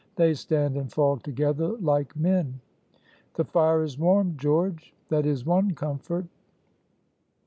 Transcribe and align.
They 0.15 0.33
stand 0.33 0.77
and 0.77 0.91
fall 0.91 1.17
together 1.17 1.77
like 1.77 2.15
men. 2.15 2.59
The 3.35 3.43
fire 3.45 3.83
is 3.83 3.99
warm, 3.99 4.35
George 4.35 4.95
that 5.09 5.27
is 5.27 5.45
one 5.45 5.75
comfort." 5.75 6.25